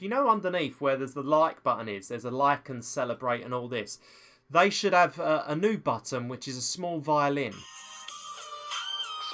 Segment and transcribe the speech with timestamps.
[0.00, 3.52] You know, underneath where there's the like button is, there's a like and celebrate and
[3.52, 3.98] all this.
[4.50, 7.52] They should have a, a new button, which is a small violin.
[7.52, 7.58] It's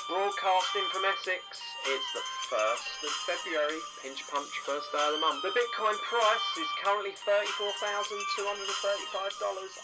[0.09, 1.43] Broadcasting from Essex.
[1.87, 5.45] It's the 1st of February, pinch punch, first day of the month.
[5.45, 7.45] The Bitcoin price is currently $34,235.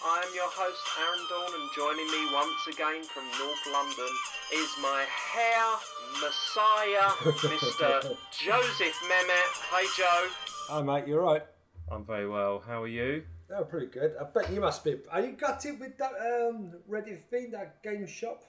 [0.00, 4.12] I am your host, Aaron Dawn, and joining me once again from North London
[4.56, 5.76] is my hair
[6.24, 7.12] messiah,
[7.52, 8.16] Mr.
[8.32, 9.50] Joseph Mehmet.
[9.68, 10.49] Hey, Joe.
[10.70, 11.42] Hi, mate, you're right.
[11.90, 12.62] I'm very well.
[12.64, 13.24] How are you?
[13.52, 14.12] Oh, pretty good.
[14.20, 14.98] I bet you must be.
[15.10, 18.44] Are you got it with that um, Reddit thing, that game shop?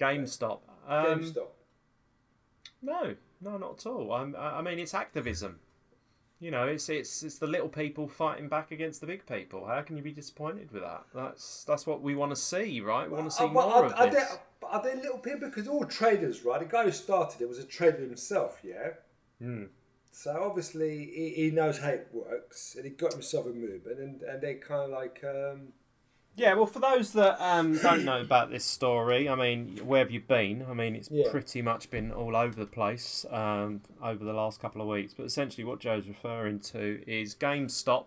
[0.00, 0.58] GameStop.
[0.88, 1.46] Um, GameStop.
[2.82, 4.12] No, no, not at all.
[4.12, 5.60] I'm, I I mean, it's activism.
[6.40, 9.68] You know, it's it's it's the little people fighting back against the big people.
[9.68, 11.04] How can you be disappointed with that?
[11.14, 13.08] That's that's what we want to see, right?
[13.08, 14.28] We want to see Uh, more but of are, are this.
[14.60, 15.48] They, are they little people?
[15.50, 16.58] Because all traders, right?
[16.58, 18.94] The guy who started it was a trader himself, yeah?
[19.40, 19.66] Hmm.
[20.14, 24.22] So obviously he, he knows how it works and he got himself a movement and,
[24.22, 25.24] and they kind of like.
[25.24, 25.72] Um,
[26.36, 30.10] Yeah, well, for those that um, don't know about this story, I mean, where have
[30.10, 30.64] you been?
[30.68, 31.30] I mean, it's Yeah.
[31.30, 35.14] pretty much been all over the place um, over the last couple of weeks.
[35.14, 38.06] But essentially, what Joe's referring to is GameStop,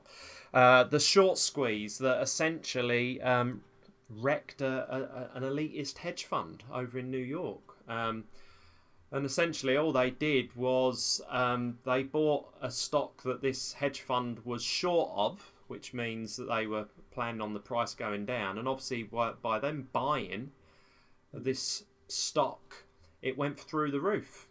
[0.53, 3.61] uh, the short squeeze that essentially um,
[4.09, 7.61] wrecked a, a, an elitist hedge fund over in New York.
[7.89, 8.25] Um,
[9.15, 14.39] and essentially, all they did was um, they bought a stock that this hedge fund
[14.43, 18.57] was short of, which means that they were planning on the price going down.
[18.57, 20.51] And obviously, by, by them buying
[21.33, 22.75] this stock,
[23.21, 24.49] it went through the roof,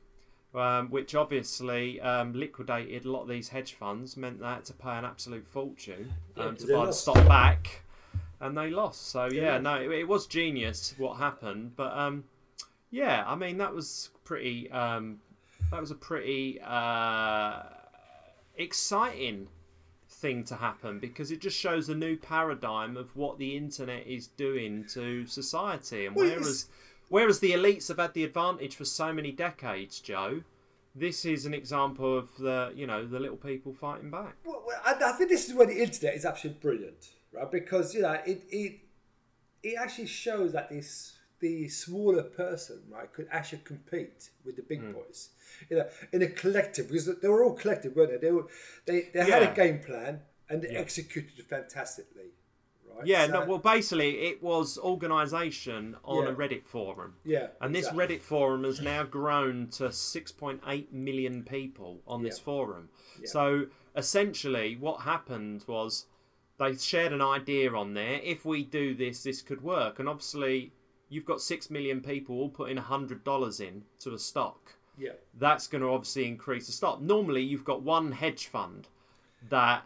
[0.54, 4.72] um, which obviously um, liquidated a lot of these hedge funds, meant they had to
[4.72, 7.82] pay an absolute fortune Yeah, um, to buy the stock back.
[8.40, 9.08] And they lost.
[9.08, 9.62] So, yeah, lost.
[9.62, 11.76] no, it, it was genius what happened.
[11.76, 12.24] But um,
[12.94, 14.70] yeah, I mean that was pretty.
[14.70, 15.18] Um,
[15.72, 17.62] that was a pretty uh,
[18.56, 19.48] exciting
[20.08, 24.28] thing to happen because it just shows a new paradigm of what the internet is
[24.28, 26.06] doing to society.
[26.06, 26.68] And whereas
[27.08, 30.42] whereas the elites have had the advantage for so many decades, Joe,
[30.94, 34.36] this is an example of the you know the little people fighting back.
[34.44, 37.50] well, I think this is where the internet is absolutely brilliant, right?
[37.50, 38.80] Because, you know, it, it,
[39.64, 41.14] it actually shows that this
[41.44, 44.92] the smaller person, right, could actually compete with the big Hmm.
[44.92, 45.28] boys,
[45.68, 48.16] you know, in a collective because they were all collective, weren't they?
[48.26, 48.46] They were,
[48.86, 50.78] they, they had a game plan and they Yeah.
[50.86, 52.30] executed it fantastically,
[52.88, 53.06] right?
[53.06, 57.16] Yeah, So- no, well, basically, it was organisation on a Reddit forum.
[57.24, 58.16] yeah, And this exactly.
[58.16, 62.44] Reddit forum has now grown to 6.8 million people on this Yeah.
[62.44, 62.88] forum.
[63.20, 63.26] Yeah.
[63.26, 66.06] So essentially, what happened was
[66.58, 68.20] they shared an idea on there.
[68.22, 69.98] If we do this, this could work.
[69.98, 70.72] And obviously,
[71.08, 74.74] you've got 6 million people all putting $100 in to a stock.
[74.98, 77.00] yeah, That's going to obviously increase the stock.
[77.00, 78.88] Normally, you've got one hedge fund
[79.48, 79.82] that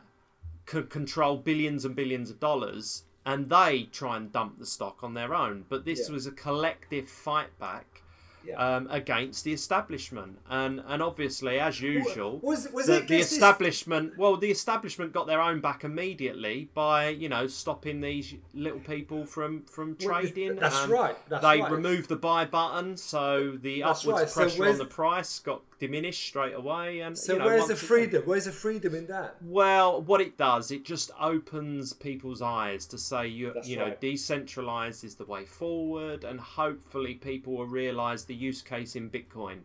[0.67, 5.15] could control billions and billions of dollars and they try and dump the stock on
[5.15, 5.65] their own.
[5.69, 6.15] But this Yeah.
[6.15, 8.03] was a collective fight back
[8.49, 8.77] yeah.
[8.77, 10.39] um, against the establishment.
[10.49, 15.27] And and obviously, as usual, was- was the, it the establishment well, the establishment got
[15.27, 20.57] their own back immediately by you know stopping these little people from from Well, trading.
[20.57, 21.71] that's Um, right, that's they right.
[21.71, 25.63] removed the buy button, so the That's upwards right, so pressure on the price got
[25.79, 27.01] diminished straight away.
[27.01, 28.23] And So you know, where's the once again- freedom?
[28.25, 29.37] Where's the freedom in that?
[29.43, 33.85] well, what it does, it just opens people's eyes to say you That's you know
[33.85, 34.01] right.
[34.01, 39.59] decentralized is the way forward, and hopefully people will realize the use case in Bitcoin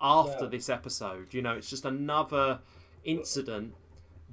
[0.00, 0.50] after Yeah.
[0.50, 1.34] this episode.
[1.34, 2.60] You know, it's just another
[3.04, 3.74] incident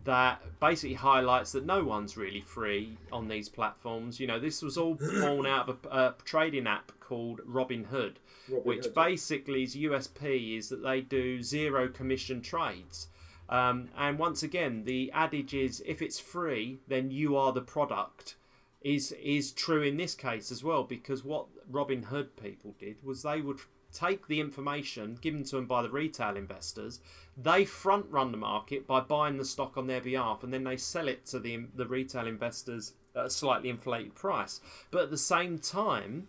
[0.03, 4.19] that basically highlights that no one's really free on these platforms.
[4.19, 8.15] You know, this was all born out of a, a trading app called Robinhood,
[8.49, 9.03] which Robinhood, yeah.
[9.05, 13.07] basically is USP is that they do zero commission trades.
[13.49, 18.35] Um, and once again, the adage is if it's free, then you are the product.
[18.81, 23.41] Is is true in this case as well because what Robinhood people did was they
[23.41, 23.59] would
[23.95, 26.99] take the information given to them by the retail investors,
[27.37, 30.77] they front run the market by buying the stock on their behalf, and then they
[30.77, 34.59] sell it to the the retail investors at a slightly inflated price.
[34.91, 36.27] But at the same time,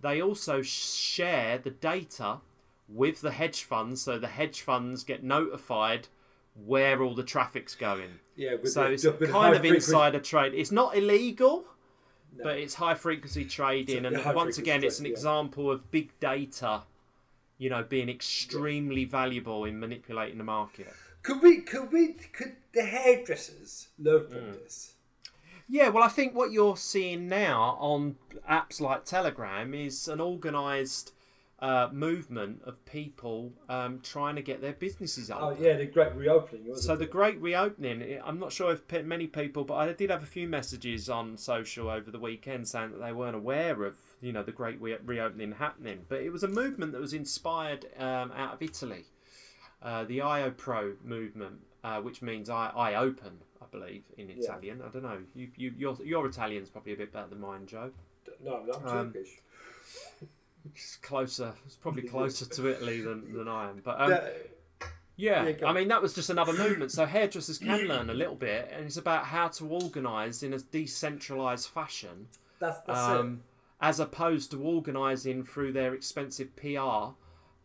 [0.00, 2.38] they also share the data
[2.88, 6.08] with the hedge funds, so the hedge funds get notified
[6.66, 8.18] where all the traffic's going.
[8.36, 10.54] Yeah, so the- it's with kind of frequency- insider trade.
[10.54, 11.64] It's not illegal,
[12.42, 15.12] but it's high frequency trading, and once again, it's an yeah.
[15.12, 16.82] example of big data.
[17.60, 20.92] You know, being extremely valuable in manipulating the market.
[21.22, 21.60] Could we?
[21.62, 22.12] Could we?
[22.12, 24.52] Could the hairdressers learn from Mm.
[24.62, 24.94] this?
[25.68, 28.16] Yeah, well, I think what you're seeing now on
[28.50, 31.12] apps like Telegram is an organised
[31.60, 35.38] uh, movement of people um, trying to get their businesses up.
[35.42, 36.68] Oh yeah, the great reopening.
[36.68, 40.22] Wasn't So the great reopening, I'm not sure if many people, but I did have
[40.22, 44.32] a few messages on social over the weekend saying that they weren't aware of, you
[44.32, 46.06] know, the great re- reopening happening.
[46.08, 49.06] But it was a movement that was inspired um, out of Italy,
[49.82, 53.38] uh, the IoApro movement, uh, which means I, I open,
[53.70, 54.30] believe, in.
[54.30, 54.82] Italian.
[54.82, 55.18] I don't know.
[55.34, 57.90] You, you, your, your Italian's probably a bit better than mine, Joe.
[58.44, 59.40] no, I'm not um, Turkish.
[60.74, 61.52] It's closer.
[61.66, 63.80] It's probably closer to Italy than, than I am.
[63.82, 64.28] But um, Yeah,
[65.16, 66.92] Yeah, Yeah, I mean that was just another movement.
[66.92, 70.58] So hairdressers can learn a little bit, and it's about how to organise in a
[70.58, 72.28] decentralised fashion,
[72.60, 73.42] that's that's um,
[73.80, 77.14] as opposed to organising through their expensive PR,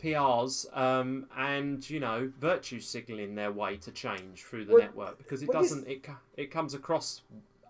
[0.04, 5.18] PRs, um, and you know virtue signalling their way to change through the Well- network
[5.18, 5.88] because it well, doesn't.
[5.88, 6.06] It
[6.36, 7.22] it comes across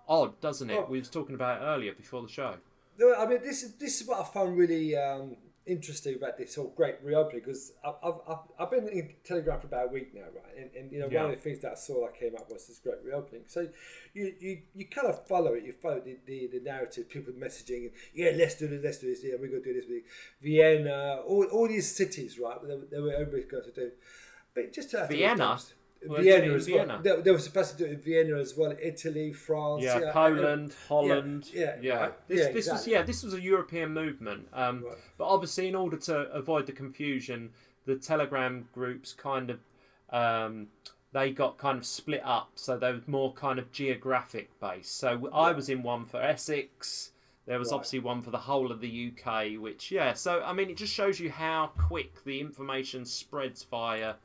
[0.08, 0.78] odd, doesn't it?
[0.78, 0.88] Oh.
[0.90, 2.56] We was talking about it earlier before the show.
[2.98, 5.36] No, I mean, this is this is what I found really um,
[5.66, 7.96] interesting about this whole great reopening because I've,
[8.28, 10.58] I've, I've, been in Telegram for about a week now, right?
[10.58, 11.24] And, and you know, Yeah.
[11.24, 13.44] one of the things that I saw that came up was this great reopening.
[13.48, 13.68] So
[14.14, 15.64] you you, you kind of follow it.
[15.64, 17.10] You follow the, the, the narrative.
[17.10, 19.24] People messaging, yeah, let's do this, let's do this.
[19.24, 19.86] Yeah, we're gonna do this.
[20.42, 22.58] Vienna, all, all these cities, right?
[22.62, 23.92] They, they were everybody's going to do.
[24.54, 25.58] But just to to- Vienna?
[25.58, 25.58] We're
[26.08, 27.02] Vienna as Vienna.
[27.04, 27.22] well.
[27.24, 28.74] Were supposed to do it in Vienna as well.
[28.82, 29.84] Italy, France.
[29.84, 31.50] Yeah, yeah, Poland, Holland.
[31.54, 31.96] yeah, yeah.
[32.00, 32.28] right.
[32.28, 34.48] This, Yeah, this was yeah, this was a European movement.
[34.54, 34.98] Um, Right.
[35.18, 37.52] But obviously, in order to avoid the confusion,
[37.86, 39.60] the Telegram groups kind of
[40.10, 40.68] um,
[41.12, 44.98] they got kind of split up, so they were more kind of geographic based.
[44.98, 47.12] So I was in one for Essex.
[47.46, 47.76] There was Right.
[47.76, 50.14] obviously one for the whole of the UK, which yeah.
[50.14, 54.16] So I mean, it just shows you how quick the information spreads via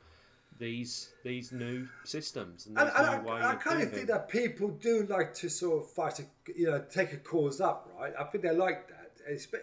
[0.59, 4.67] these these new systems and And, and new I, I kind of think that people
[4.69, 6.25] do like to sort of fight, a,
[6.55, 8.13] you know, take a cause up, right?
[8.19, 9.11] I think they like that,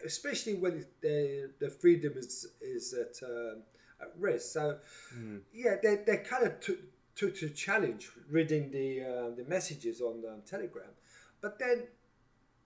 [0.05, 3.63] especially when the the freedom is is at um,
[4.01, 4.53] at risk.
[4.53, 4.79] So
[5.13, 5.39] Hmm.
[5.53, 6.79] yeah, they, they kind of took
[7.15, 10.95] took to challenge reading the uh, the messages on um, Telegram,
[11.43, 11.85] but then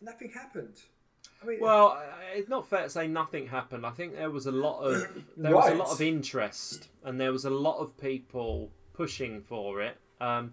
[0.00, 0.76] nothing happened.
[1.42, 2.02] I mean, Well,
[2.34, 3.86] it's not fair to say nothing happened.
[3.86, 7.32] I think there was a lot of there was a lot of interest, and there
[7.32, 9.96] was a lot of people pushing for it.
[10.20, 10.52] Um,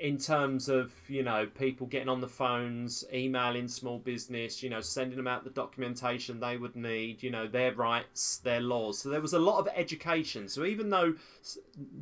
[0.00, 4.80] in terms of you know people getting on the phones, emailing small business, you know,
[4.80, 8.98] sending them out the documentation they would need, you know, their rights, their laws.
[9.00, 10.48] So there was a lot of education.
[10.48, 11.14] So even though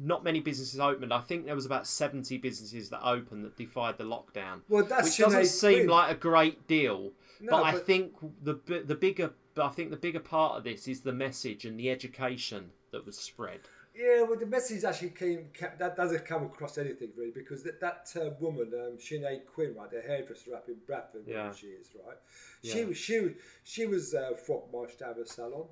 [0.01, 3.99] not many businesses opened, I think there was about seventy businesses that opened that defied
[3.99, 7.13] the lockdown well, that's which doesn't seem like a great deal.
[7.41, 8.55] No, but, I think the
[8.87, 11.91] the bigger but I think the bigger part of this is the message and the
[11.91, 13.61] education that was spread.
[13.95, 15.49] Yeah, well, the message actually came.
[15.59, 19.75] ca- That doesn't come across anything really, because that that uh, woman, um, Sinead Quinn,
[19.75, 21.45] right, the hairdresser up in Bradford, Yeah.
[21.45, 22.19] where she is, right.
[22.63, 22.85] She Yeah.
[22.87, 23.33] was she was
[23.65, 25.67] she was uh, frog marched out of a salon.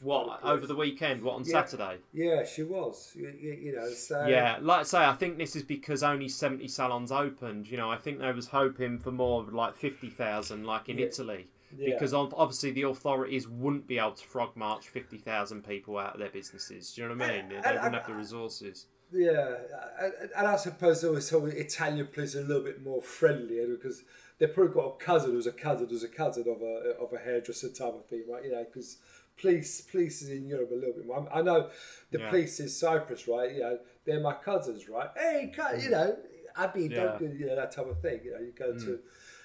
[0.00, 1.22] What over the weekend?
[1.22, 1.52] What on Yeah.
[1.64, 1.98] Saturday?
[2.12, 3.12] Yeah, she was.
[3.14, 6.66] You, you, know, so yeah, like I say, I think this is because only seventy
[6.68, 7.70] salons opened.
[7.70, 10.98] You know, I think they was hoping for more of like fifty thousand, like in
[10.98, 11.06] Yeah.
[11.06, 11.46] Italy.
[11.78, 11.94] Yeah.
[11.94, 16.20] Because obviously the authorities wouldn't be able to frog march fifty thousand people out of
[16.20, 16.92] their businesses.
[16.94, 17.48] Do you know what I mean?
[17.50, 18.86] They And- and- wouldn't have the resources.
[19.14, 19.56] Yeah,
[20.00, 24.04] and, and I suppose also Italian police are a little bit more friendly eh, because
[24.38, 27.18] they probably got a cousin who's a cousin who's a cousin of a of a
[27.18, 28.42] hairdresser type of thing, right?
[28.44, 28.96] You know, because
[29.40, 31.28] police police is in Europe a little bit more.
[31.32, 31.70] I know
[32.10, 32.30] the Yeah.
[32.30, 33.52] police is Cyprus, right?
[33.52, 35.10] You know, they're my cousins, right?
[35.16, 35.90] Hey, you mm.
[35.90, 36.16] know,
[36.56, 37.04] I mean, Yeah.
[37.04, 38.20] don't do you know that type of thing.
[38.24, 39.00] You know, you go to mm.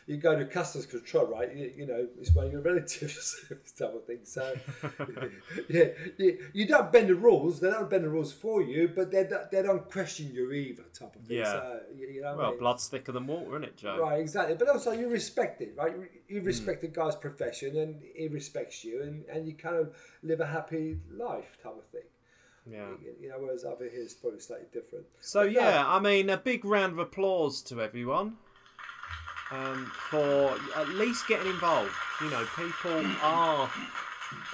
[0.08, 1.54] You go to customs control, right?
[1.56, 3.36] You, you know, it's one of your relatives,
[3.78, 4.20] type of thing.
[4.24, 4.56] So,
[5.70, 7.60] yeah, you, you don't bend the rules.
[7.60, 10.84] They don't bend the rules for you, but they don't, they don't question you either,
[10.98, 11.38] type of thing.
[11.38, 11.52] Yeah.
[11.52, 12.60] So, you, you know what I Well, mean?
[12.60, 13.98] blood's thicker than water, isn't it, Joe?
[14.00, 14.56] Right, exactly.
[14.56, 15.94] But also, you respect it, right?
[16.30, 16.46] You- Hmm.
[16.46, 20.46] respect the guy's profession, and he respects you, and, and you kind of live a
[20.46, 22.02] happy life, type of thing.
[22.70, 22.90] Yeah.
[23.22, 25.06] You, know, whereas over here it's probably slightly different.
[25.22, 28.36] So But no, yeah, I mean, a big round of applause to everyone
[29.52, 31.92] um, for at least getting involved.
[32.22, 33.70] You know, people are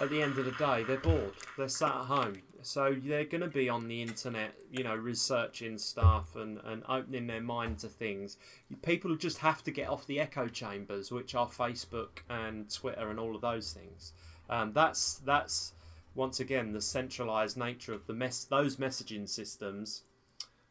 [0.01, 1.33] at the end of the day they're bored.
[1.57, 4.55] They're sat at home, so they're going to be on the internet.
[4.71, 8.37] You know, researching stuff and and opening their mind to things.
[8.81, 13.19] People just have to get off the echo chambers, which are Facebook and Twitter and
[13.19, 14.13] all of those things.
[14.49, 15.73] Um, that's that's
[16.15, 20.03] once again the centralized nature of the mess those messaging systems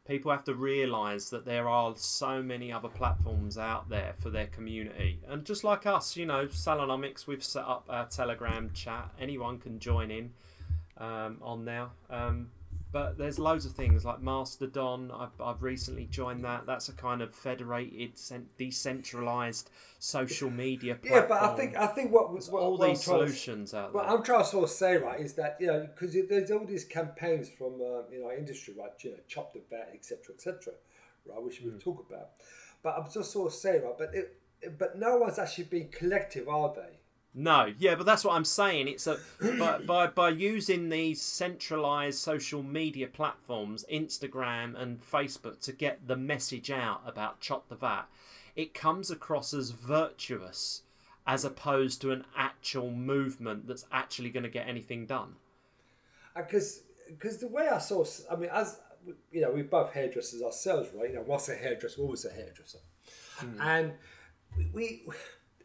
[0.06, 4.46] people have to realize that there are so many other platforms out there for their
[4.46, 5.20] community.
[5.28, 9.10] And just like us you know salonomics we've set up our telegram chat.
[9.20, 10.32] Anyone can join in
[10.98, 11.92] um, on now.
[12.10, 12.50] Um,
[12.92, 15.10] but there's loads of things like Mastodon.
[15.10, 16.66] I've, I've recently joined that.
[16.66, 18.12] That's a kind of federated,
[18.58, 21.22] decentralized social media platform.
[21.22, 23.94] Yeah, but I think I think what, what all what these I'm to- solutions out
[23.94, 24.16] What there.
[24.16, 26.84] I'm trying to sort of say, right, is that you know because there's all these
[26.84, 30.74] campaigns from uh, you know industry, right, you know, chop the VAT, etc., etc.,
[31.26, 31.70] right, which Hmm.
[31.70, 32.28] we'll talk about.
[32.82, 34.38] But I'm just sort of saying, right, but it,
[34.78, 36.98] but no one's actually being collective, are they?
[37.34, 38.88] No, yeah, but that's what I'm saying.
[38.88, 39.18] It's a
[39.58, 46.16] by by, by using these centralized social media platforms, Instagram and Facebook, to get the
[46.16, 48.04] message out about Chop the Vat,
[48.54, 50.82] it comes across as virtuous
[51.26, 55.36] as opposed to an actual movement that's actually going to get anything done.
[56.34, 58.78] Uh, because because the way I saw, I mean, as
[59.30, 61.08] you know, we're both hairdressers ourselves, right?
[61.08, 62.78] You know, once a hairdresser, always a hairdresser,
[63.38, 63.60] hmm.
[63.60, 63.92] and
[64.74, 65.14] we we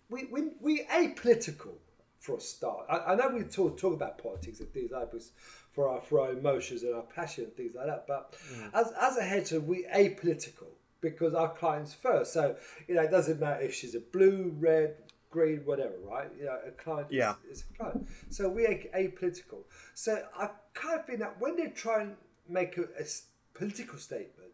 [0.09, 1.75] we we we apolitical
[2.19, 2.85] for a start.
[2.89, 5.31] I, I know we talk talk about politics and things like this
[5.71, 8.69] for our for our emotions and our passion and things like that, but mm.
[8.73, 10.69] as as a hairdresser, we apolitical
[11.01, 12.33] because our clients first.
[12.33, 12.55] So
[12.87, 14.95] you know, it doesn't matter if she's a blue, red,
[15.29, 16.29] green, whatever, right?
[16.37, 17.35] You know, a client Yeah.
[17.49, 18.07] is, is a client.
[18.29, 19.63] So we are apolitical.
[19.93, 22.15] So I kind of think that when they try and
[22.47, 23.05] make a
[23.53, 24.51] political statement,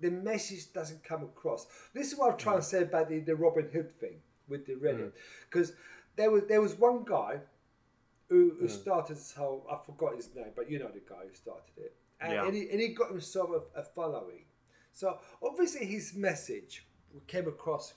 [0.00, 1.66] the message doesn't come across.
[1.92, 2.62] This is what I'm trying mm.
[2.62, 5.12] to say about the, the Robin Hood thing with the Reddit,
[5.48, 5.72] because
[6.16, 7.40] there was there was one guy
[8.28, 11.34] who, who started this whole I forgot his name, but you know the guy who
[11.34, 12.46] started it, and, Yeah.
[12.46, 14.44] and, he, and he got himself a, a following.
[14.92, 16.86] So obviously his message
[17.26, 17.94] came across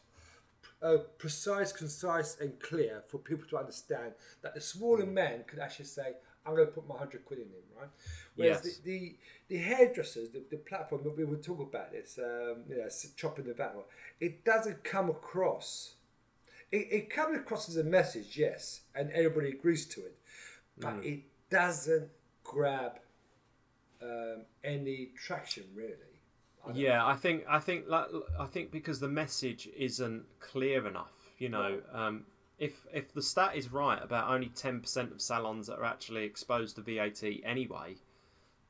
[0.82, 5.86] uh, precise, concise, and clear for people to understand that the smaller man could actually
[5.86, 6.14] say,
[6.46, 7.90] "I'm going to put my hundred quid in him," right?
[8.36, 8.78] Whereas Yes.
[8.78, 9.18] the, the
[9.50, 13.46] the hairdressers, the, the platform that we will talk about this, um, you know, chopping
[13.46, 13.76] the vat,
[14.20, 15.96] it doesn't come across.
[16.74, 20.18] It, it comes across as a message, yes, and everybody agrees to it,
[20.80, 21.06] but Mm.
[21.06, 21.20] it
[21.52, 22.10] doesn't
[22.44, 22.94] grab
[24.02, 26.14] um, any traction really.
[26.68, 28.08] I Yeah, I think I think like
[28.40, 31.14] I think because the message isn't clear enough.
[31.38, 32.26] You know, um,
[32.58, 36.24] if if the stat is right about only ten percent of salons that are actually
[36.24, 37.98] exposed to VAT anyway,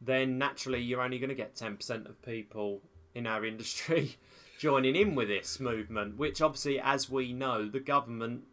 [0.01, 2.81] then naturally you're only going to get ten percent of people
[3.15, 4.17] in our industry
[4.57, 6.17] joining in with this movement.
[6.17, 8.43] Which obviously, as we know, the government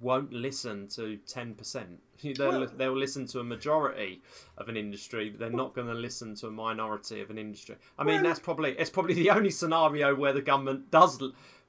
[0.00, 2.00] won't listen to ten percent.
[2.22, 4.22] They'll Well- they'll listen to a majority
[4.58, 7.76] of an industry, but they're not going to listen to a minority of an industry.
[7.98, 11.20] I mean, Well- that's probably it's probably the only scenario where the government does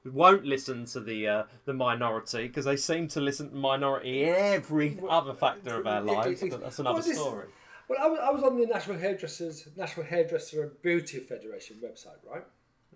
[0.04, 4.34] won't listen to the uh, the minority because they seem to listen to minority in
[4.34, 6.40] every other factor of our lives.
[6.40, 7.46] But that's another well, this- story.
[7.88, 12.18] Well, I was, I was on the National Hairdressers National Hairdresser and Beauty Federation website,
[12.30, 12.44] right?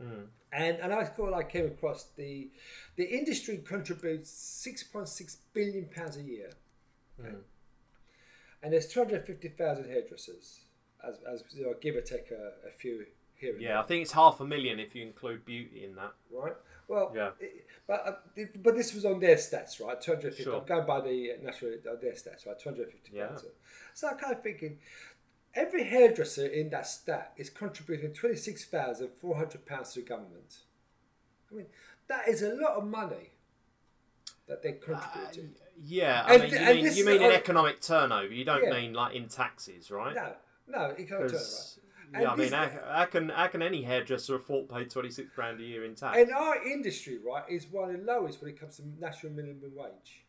[0.03, 0.27] Mm.
[0.53, 2.51] And and I thought I came across the
[2.97, 6.51] the industry contributes six point six billion pounds a year,
[7.21, 7.41] Mm.
[8.63, 10.61] and there's two hundred fifty thousand hairdressers,
[11.07, 14.03] as as you know, give or take a, a few here and Yeah, I think
[14.03, 16.13] it's half a million if you include beauty in that.
[16.33, 16.55] right?
[16.89, 17.31] Well, Yeah.
[17.41, 20.01] it- but uh, it- but this was on their stats, right?
[20.01, 20.45] Two hundred fifty.
[20.45, 20.61] Sure.
[20.61, 22.59] I'm going by the uh, national uh, their stats, right?
[22.59, 23.51] Two hundred fifty thousand.
[23.95, 24.79] So I'm kind of thinking.
[25.57, 30.07] Every hairdresser in that stat is contributing twenty six thousand four hundred pounds to the
[30.07, 30.59] government.
[31.51, 31.67] I mean,
[32.09, 33.31] that is a lot of money
[34.47, 35.55] that they're uh, contributing.
[35.83, 38.33] Yeah, I And- mean, you mean, you mean in on- economic turnover.
[38.33, 38.71] You don't Yeah.
[38.71, 40.15] mean like in taxes, right?
[40.15, 40.35] no,
[40.69, 41.81] no, you can't turn it Because
[42.13, 45.11] And yeah, I mean, how, how can how can any hairdresser afford to pay twenty
[45.11, 46.19] six grand a year in tax?
[46.19, 49.73] And our industry, right, is one of the lowest when it comes to national minimum
[49.75, 50.25] wage.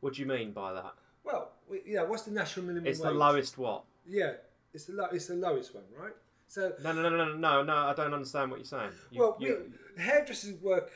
[0.00, 0.92] What do you mean by that?
[1.24, 3.12] Well, we, you what's the national minimum It's wage?
[3.12, 3.84] the lowest what?
[4.06, 4.32] Yeah,
[4.72, 6.12] it's the low, it's the lowest one, right?
[6.48, 7.74] So, No, no, no, no, no, no.
[7.74, 8.90] I don't understand what you're saying.
[9.10, 10.90] You, well, you- we, hairdressers work.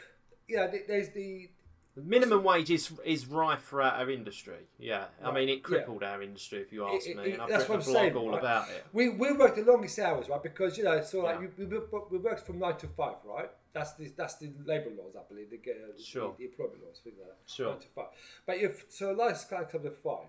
[0.46, 1.50] You know, there's the
[1.96, 4.66] minimum wage is is rife throughout our industry.
[4.78, 5.60] Yeah, I mean, it yeah.
[5.62, 7.32] crippled our industry, if you ask it- me.
[7.32, 8.38] and I've that's written what a I'm blog saying, all right?
[8.38, 8.84] about it.
[8.92, 10.42] we we work the longest hours, right?
[10.42, 11.46] Because you know, so like Yeah.
[11.58, 13.50] we, we, we, we worked from nine to five, right?
[13.72, 15.50] That's the that's the labour laws, I believe.
[15.50, 16.34] The, uh, Sure.
[16.38, 17.38] the, the employment laws, things like that.
[17.52, 17.76] Sure.
[17.94, 18.06] Five.
[18.46, 20.28] But if so, last kind comes at five.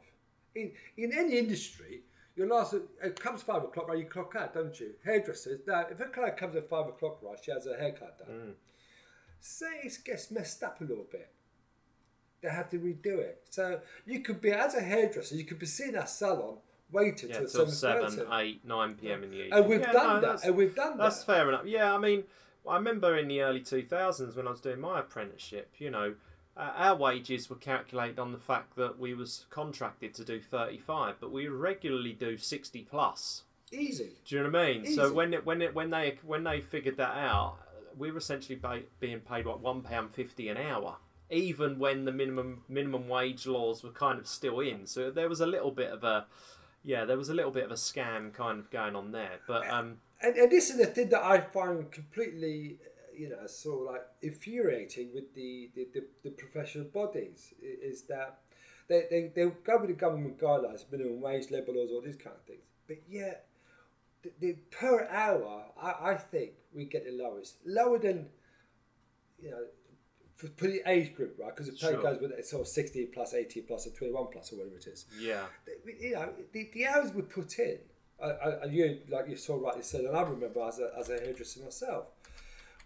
[0.55, 2.01] In in any industry,
[2.35, 3.97] your last it comes five o'clock, right?
[3.97, 4.93] You clock out, don't you?
[5.05, 5.61] Hairdressers.
[5.65, 8.27] Now, if a client comes at five o'clock, right, she has her haircut done.
[8.27, 8.53] Mm.
[9.39, 11.31] Say it gets messed up a little bit.
[12.41, 13.43] They have to redo it.
[13.49, 16.57] So you could be as a hairdresser, you could be sitting at a salon
[16.91, 18.29] waiting Yeah, till seven seven, thirty.
[18.35, 19.23] eight, nine p.m.
[19.23, 19.53] in the evening.
[19.53, 20.21] And we've Yeah, done no, that.
[20.21, 21.25] that's- And we've done That's that.
[21.25, 21.65] fair enough.
[21.65, 22.23] Yeah, I mean,
[22.69, 26.15] I remember in the early 2000s when I was doing my apprenticeship, you know,
[26.55, 31.15] uh, our wages were calculated on the fact that we was contracted to do 35,
[31.19, 33.43] but we regularly do 60 plus.
[33.71, 34.11] Easy.
[34.25, 34.85] Do you know what I mean?
[34.95, 37.57] So when it, when it, when they when they figured that out,
[37.97, 40.97] we were essentially ba- being paid what one pound fifty an hour,
[41.29, 44.87] even when the minimum minimum wage laws were kind of still in.
[44.87, 46.25] So there was a little bit of a
[46.83, 49.39] yeah, there was a little bit of a scam kind of going on there.
[49.47, 52.77] But um, And, and this is the thing that I find completely,
[53.17, 58.39] you know, sort of like infuriating with the, the, the, the professional bodies is that
[58.87, 62.43] they, they, they'll go with the government guidelines, minimum wage levels, all these kind of
[62.45, 62.63] things.
[62.87, 63.47] But yet,
[64.23, 67.57] the, the per hour, I, I think we get the lowest.
[67.65, 68.27] Lower than,
[69.41, 69.63] you know,
[70.35, 71.55] for, for the age group, right?
[71.55, 72.01] Because the pay Sure.
[72.01, 74.87] goes with it, sort of 16 plus, 18 plus, and 21 plus, or whatever it
[74.87, 75.45] is yeah,
[75.99, 77.77] you know, the, the hours we put in,
[78.21, 81.61] and you, like you so rightly said, and I remember as a, as a hairdresser
[81.63, 82.07] myself,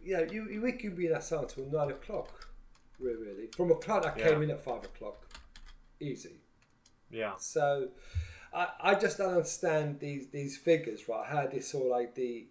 [0.03, 2.49] you know, you, you we could be in that salon till nine o'clock,
[2.99, 3.47] really, really.
[3.55, 5.25] From a client that came in at five o'clock,
[5.99, 6.41] easy.
[7.09, 7.89] yeah, So,
[8.53, 11.25] I, I just don't understand these these figures, right?
[11.25, 12.47] How this all like the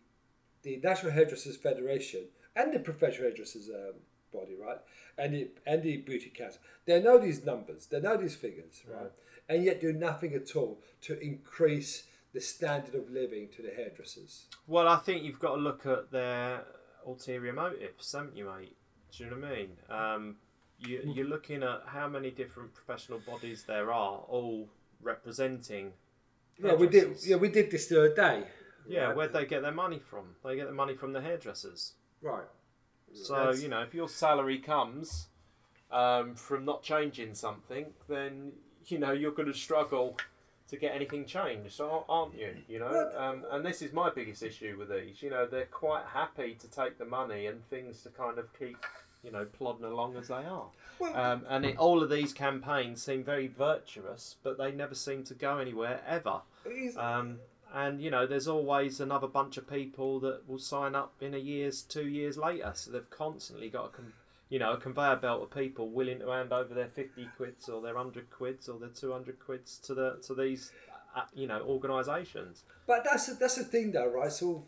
[0.62, 2.24] the National Hairdressers Federation
[2.56, 3.94] and the Professional Hairdressers um,
[4.32, 4.78] body, right?
[5.18, 9.10] And the and the Beauty Council, they know these numbers, they know these figures, right?
[9.48, 14.46] And yet do nothing at all to increase the standard of living to the hairdressers.
[14.66, 16.64] Well, I think you've got to look at their
[17.06, 18.76] ulterior motives, haven't you, mate?
[19.16, 19.70] Do you know what I mean?
[19.90, 20.36] Um,
[20.78, 24.68] you, you're looking at how many different professional bodies there are, all
[25.02, 25.92] representing.
[26.62, 27.16] Yeah, we did.
[27.24, 28.44] Yeah, we did this the other day.
[28.88, 29.16] Yeah, right?
[29.16, 30.34] where'd they get their money from?
[30.44, 31.94] They get their money from the hairdressers.
[32.20, 32.44] right.
[33.14, 35.28] So That's- you know, if your salary comes
[35.90, 38.52] um, from not changing something, then
[38.86, 40.16] you know you're going to struggle
[40.72, 42.54] to get anything changed, so aren't you?
[42.66, 45.22] You know, um, and this is my biggest issue with these.
[45.22, 48.78] You know, they're quite happy to take the money and things to kind of keep
[49.22, 50.68] you know plodding along as they are.
[50.98, 55.24] Well, Um, and it, all of these campaigns seem very virtuous, but they never seem
[55.24, 56.40] to go anywhere ever.
[56.96, 57.40] Um,
[57.74, 61.38] and you know, there's always another bunch of people that will sign up in a
[61.38, 62.72] year's, two years later.
[62.74, 64.02] So they've constantly got a,
[64.52, 67.80] you know, a conveyor belt of people willing to hand over their fifty quids or
[67.80, 70.72] their hundred quids or their two hundred quids to the to these,
[71.16, 72.64] uh, you know, organisations.
[72.86, 74.30] But that's the, that's the thing, though, right?
[74.30, 74.66] So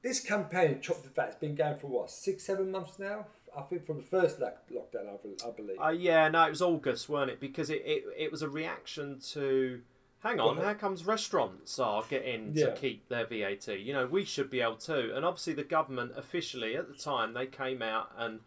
[0.00, 3.26] this campaign, Chop the VAT's been going for what six, seven months now.
[3.58, 5.76] I think from the first lock- lockdown, I, believe.
[5.82, 7.40] Uh, yeah, no, it was August, weren't it?
[7.40, 9.80] Because it, it, it was a reaction to.
[10.20, 12.66] Hang on, how comes restaurants are getting Yeah.
[12.66, 13.66] to keep their VAT?
[13.80, 15.14] You know, we should be able to.
[15.16, 18.40] And obviously, the government officially at the time they came out and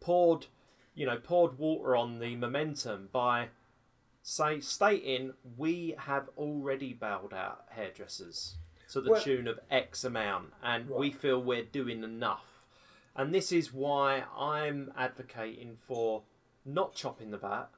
[0.00, 0.46] poured,
[0.94, 3.48] you know, poured water on the momentum by
[4.22, 8.56] say stating we have already bailed out hairdressers
[8.90, 12.66] to the Well- tune of X amount, and we feel we're doing enough.
[13.14, 16.24] And this is why I'm advocating for
[16.64, 17.70] not chopping the VAT,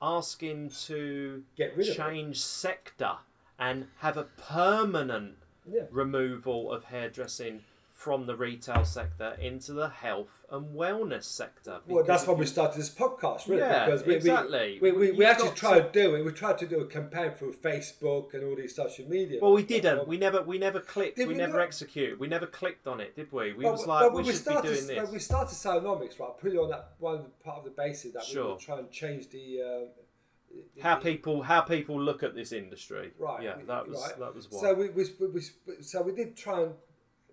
[0.00, 3.18] asking to Get rid of change sector
[3.58, 5.86] and have a permanent Yeah.
[5.90, 7.64] removal of hairdressing
[7.98, 11.80] from the retail sector into the health and wellness sector.
[11.88, 14.78] Well, that's why we started this podcast, really, Yeah, because we, exactly.
[14.80, 16.24] we, we, we, we actually tried to do it.
[16.24, 19.40] We tried to do a campaign through Facebook and all these social media.
[19.42, 20.06] Well, we didn't.
[20.06, 21.16] We never, we never clicked.
[21.16, 21.64] Did we, we never not?
[21.64, 22.20] executed.
[22.20, 23.52] We never clicked on it, did we?
[23.54, 25.12] We But- was like, when we should started, be doing when this.
[25.14, 28.32] we started Salonomics, right, put it on that one part of the basis that we
[28.32, 28.52] Sure.
[28.54, 29.60] were trying to change the.
[29.60, 33.10] Uh, How people, how people look at this industry.
[33.18, 33.42] Right.
[33.42, 34.18] Yeah, that was right.
[34.20, 34.60] that was why.
[34.60, 35.26] So we, we, we,
[35.66, 36.72] we, so we did try and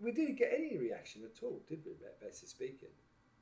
[0.02, 1.92] we didn't get any reaction at all, did we?
[2.22, 2.90] Basically speaking,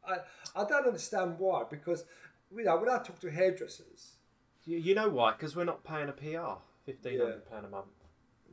[0.08, 0.18] I
[0.56, 2.06] I don't understand why because
[2.56, 4.14] you know when I talk to hairdressers,
[4.66, 5.32] you, you know why?
[5.32, 7.88] Because we're not paying a PR, fifteen hundred pound a month.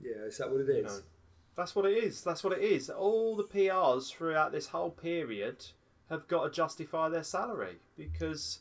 [0.02, 0.76] yeah, is that what it is?
[0.76, 0.98] You know,
[1.56, 2.22] that's what it is.
[2.22, 2.88] That's what it is.
[2.90, 5.66] All the PRs throughout this whole period
[6.08, 8.60] have got to justify their salary because.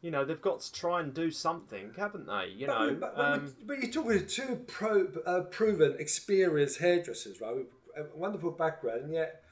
[0.00, 2.52] You know they've got to try and do something, haven't they?
[2.54, 7.40] You But, know, but, um, but you're talking to two pro, uh, proven, experienced hairdressers,
[7.40, 7.66] right?
[7.98, 9.42] A wonderful background, and yet,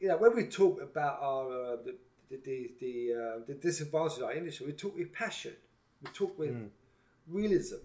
[0.00, 1.94] you know, when we talk about our uh, the
[2.30, 5.54] the the, uh, the disadvantage of our industry, we talk with passion,
[6.02, 6.66] we talk with Hmm.
[7.26, 7.76] realism.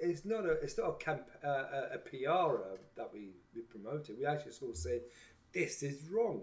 [0.00, 3.62] It's not a it's not a camp uh, a, a PR uh, that we we
[3.62, 4.18] promoted.
[4.18, 5.00] We actually sort of say
[5.52, 6.42] this is wrong,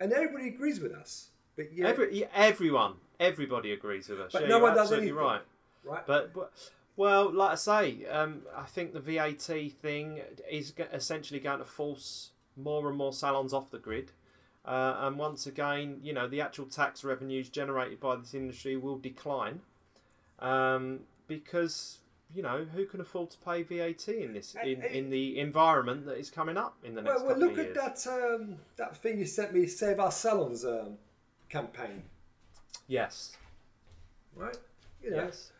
[0.00, 1.30] and everybody agrees with us.
[1.56, 1.86] But yeah.
[1.86, 4.32] Every, yeah, everyone, everybody agrees with us.
[4.32, 5.14] But yeah, no one does anything.
[5.14, 5.40] right.
[5.84, 6.06] right?
[6.06, 6.52] But, but
[6.96, 12.30] well, like I say, um, I think the VAT thing is essentially going to force
[12.56, 14.12] more and more salons off the grid.
[14.64, 18.98] Uh, and once again, you know, the actual tax revenues generated by this industry will
[18.98, 19.60] decline
[20.40, 21.98] um, because
[22.34, 26.18] you know who can afford to pay VAT in this in, in the environment that
[26.18, 29.26] is coming up in the next Well, well look at that um, that thing you
[29.26, 30.98] sent me, Save Our Salons um,
[31.48, 32.02] campaign,
[32.88, 33.36] Yes.
[34.34, 34.56] right?
[35.02, 35.52] You know, Yes.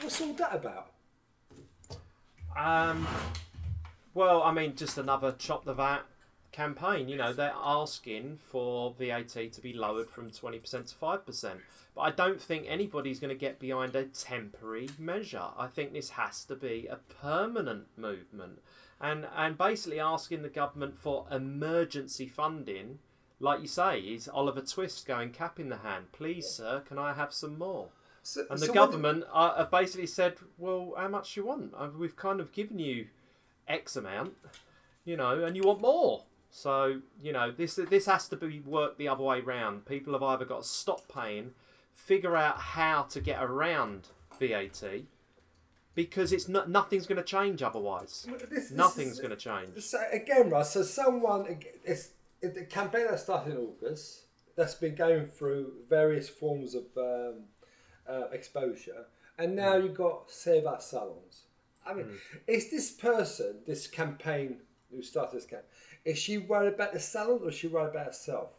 [0.00, 0.90] What's all that about?
[2.56, 3.06] Um,
[4.14, 6.04] well, I mean, just another chop the VAT
[6.52, 7.08] campaign.
[7.08, 11.52] You know, they're asking for VAT to be lowered from 20% to 5%.
[11.94, 15.48] But I don't think anybody's going to get behind a temporary measure.
[15.58, 18.60] I think this has to be a permanent movement.
[19.00, 23.00] And, and basically asking the government for emergency funding,
[23.40, 26.12] like you say, is Oliver Twist going cap in the hand.
[26.12, 27.88] Please, sir, can I have some more?
[28.24, 31.46] So, And the so when- government uh, have basically said, well, how much do you
[31.46, 31.74] want?
[31.76, 33.08] Uh, We've kind of given you
[33.68, 34.34] X amount,
[35.04, 36.24] you know, and you want more.
[36.50, 39.84] So, you know, this this has to be worked the other way round.
[39.86, 41.52] People have either got to stop paying,
[41.92, 44.08] figure out how to get around
[44.40, 44.82] VAT,
[45.94, 48.26] because it's not nothing's going to change otherwise.
[48.38, 49.82] This- this Nothing's going to change.
[49.82, 50.64] So again, right?
[50.64, 52.10] So someone, it's,
[52.40, 54.22] it's the campaign that started in August.
[54.56, 57.42] That's been going through various forms of um,
[58.08, 59.06] uh, exposure,
[59.38, 61.42] and now you've got Save Our Salons.
[61.86, 62.06] I mean,
[62.46, 64.58] is this person, this campaign
[64.90, 65.68] who started this campaign,
[66.04, 68.50] is she worried about the salon or is she worried about herself?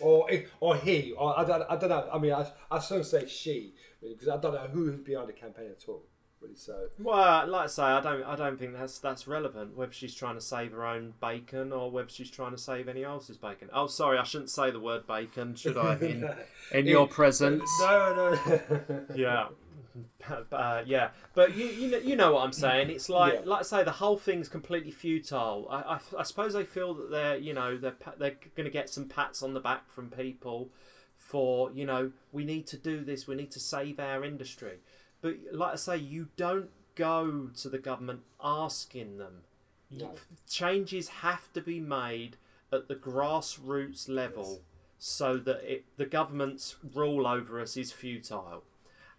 [0.00, 0.28] Or,
[0.60, 2.08] or he, or I don't, I don't know.
[2.12, 5.70] I mean, I, I shouldn't say she because I don't know who's behind the campaign
[5.70, 6.02] at all.
[6.40, 9.76] Really, so Well, like I say, I don't, I don't think that's that's relevant.
[9.76, 13.04] Whether she's trying to save her own bacon or whether she's trying to save any
[13.04, 13.68] else's bacon.
[13.72, 15.94] Oh, sorry, I shouldn't say the word bacon, should I?
[15.96, 16.30] In,
[16.72, 17.62] in your presence.
[17.80, 18.60] No, no.
[19.14, 19.48] Yeah.
[20.52, 22.90] Uh, yeah, but you you know, you know what I'm saying.
[22.90, 23.40] It's like Yeah.
[23.44, 25.66] like I say, the whole thing's completely futile.
[25.70, 28.90] I, I, I suppose they feel that they're you know they're they're going to get
[28.90, 30.68] some pats on the back from people
[31.16, 34.80] for you know we need to do this, we need to save our industry.
[35.20, 39.42] But like I say, you don't go to the government asking them.
[39.90, 40.12] No.
[40.48, 42.36] Changes have to be made
[42.72, 44.62] at the grassroots level
[44.98, 48.64] so that it, the government's rule over us is futile.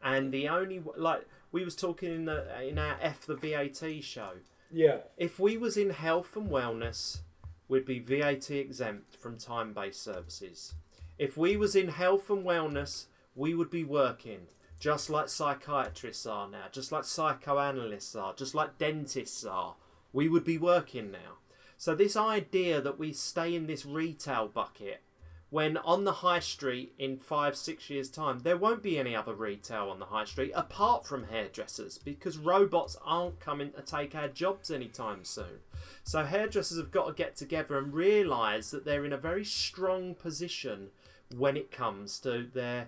[0.02, 4.34] And the only like we was talking in the in our F the VAT show.
[4.72, 4.98] Yeah.
[5.18, 7.20] If we was in health and wellness,
[7.68, 10.76] we'd be VAT exempt from time based services.
[11.18, 14.48] If we was in health and wellness, we would be working
[14.80, 19.76] just like psychiatrists are now, just like psychoanalysts are, just like dentists are.
[20.14, 21.40] We would be working now.
[21.78, 25.02] So this idea that we stay in this retail bucket
[25.50, 29.34] when on the high street in five, six years' time, there won't be any other
[29.34, 34.28] retail on the high street apart from hairdressers because robots aren't coming to take our
[34.28, 35.62] jobs anytime soon.
[36.04, 40.16] So, hairdressers have got to get together and realise that they're in a very strong
[40.16, 40.90] position
[41.36, 42.88] when it comes to their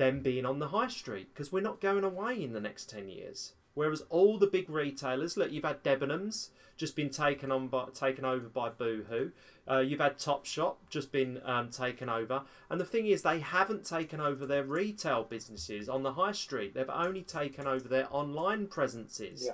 [0.00, 3.08] them being on the high street because we're not going away in the next 10
[3.10, 3.52] years.
[3.74, 8.24] Whereas all the big retailers, look, you've had Debenhams just been taken on by, taken
[8.24, 9.30] over by Boohoo.
[9.70, 13.84] Uh, you've had Topshop just been um, taken over, and the thing is, they haven't
[13.84, 16.74] taken over their retail businesses on the high street.
[16.74, 19.44] They've only taken over their online presences.
[19.46, 19.52] Yeah.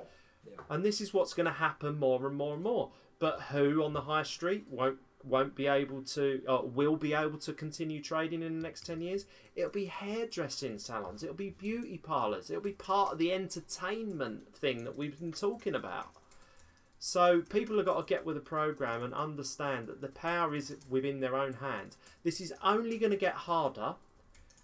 [0.49, 0.63] Yeah.
[0.71, 2.93] And this is what's going to happen more and more and more.
[3.19, 7.39] But who on the high street won't won't be able to uh, will be able
[7.39, 11.99] to continue trading in the next 10 years it'll be hairdressing salons it'll be beauty
[11.99, 16.09] parlors it'll be part of the entertainment thing that we've been talking about.
[16.99, 20.75] So people have got to get with the program and understand that the power is
[20.89, 23.97] within their own hand this is only going to get harder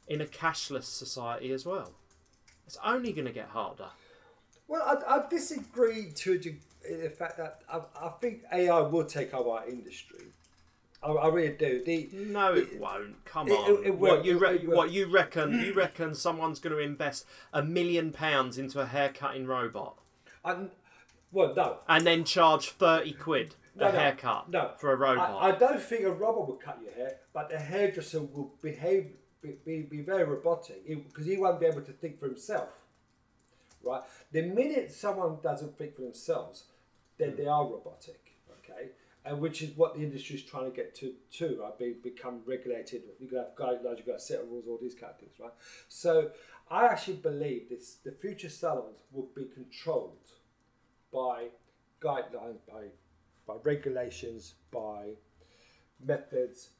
[0.08, 1.92] in a cashless society as well.
[2.66, 3.88] It's only going to get harder.
[4.68, 9.50] Well, I, I disagree to the fact that I, I think AI will take over
[9.50, 10.24] our industry.
[11.02, 11.82] I, I really do.
[11.84, 13.24] The, No, it won't.
[13.24, 13.84] Come it- on.
[13.84, 15.52] it- what you re- what you reckon?
[15.52, 15.76] You mm.
[15.76, 19.96] reckon someone's going to invest a million pounds into a haircutting robot
[20.44, 20.56] I,
[21.32, 21.78] well, no.
[21.88, 24.70] and then charge thirty quid a No, haircut no.
[24.78, 25.42] for a robot?
[25.42, 29.12] I, I don't think a robot will cut your hair, but the hairdresser will behave,
[29.40, 32.68] be, be, be very robotic because he won't be able to think for himself.
[33.82, 34.02] Right?
[34.30, 36.64] The minute someone doesn't think for themselves,
[37.18, 37.36] then mm.
[37.38, 38.20] they are robotic.
[38.58, 38.90] Okay?
[39.24, 41.78] And which is what the industry is trying to get to too, right?
[41.78, 43.02] Be, become regulated.
[43.20, 45.34] You've got to have guidelines, you've got to set rules, all these kind of things,
[45.38, 45.52] right?
[45.88, 46.30] So
[46.70, 50.16] I actually believe this the future salons will be controlled
[51.12, 51.48] by
[52.00, 52.88] guidelines, by
[53.46, 55.10] by regulations, by
[56.04, 56.70] methods,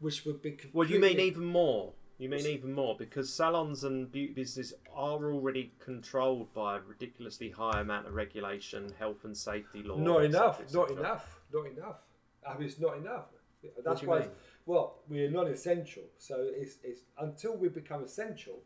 [0.00, 0.58] which would be.
[0.72, 1.92] well, you mean even more?
[2.18, 7.50] You mean even more because salons and beauty businesses are already controlled by a ridiculously
[7.50, 10.00] high amount of regulation, health and safety laws.
[10.00, 10.74] Not enough.
[10.74, 11.37] Not enough.
[11.52, 12.00] Not enough.
[12.46, 13.26] I mean, it's not enough.
[13.84, 14.28] That's why.
[14.66, 18.60] Well, we're non-essential, so it's, it's until we become essential.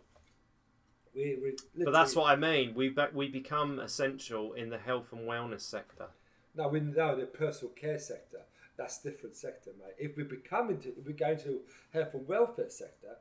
[1.15, 2.75] We, we But that's what I mean.
[2.75, 6.07] We be- we become essential in the health and wellness sector.
[6.55, 8.41] No, we know the personal care sector.
[8.77, 9.95] That's different sector, mate.
[9.99, 11.61] If we become into, if we go into
[11.93, 13.17] health and welfare sector,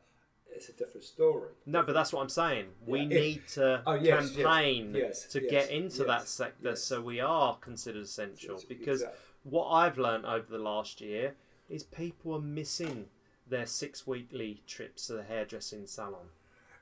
[0.55, 1.49] it's a different story.
[1.65, 2.67] No, but that's what I'm saying.
[2.85, 7.01] We Yeah, need to Oh, yes, campaign yes, to yes, get into that sector so
[7.01, 9.19] we are considered essential because exactly.
[9.43, 11.35] what I've learned over the last year
[11.69, 13.07] is people are missing
[13.47, 16.27] their six weekly trips to the hairdressing salon.